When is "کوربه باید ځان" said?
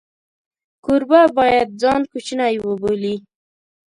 0.85-2.01